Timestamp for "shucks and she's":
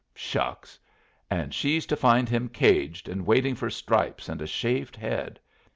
0.15-1.85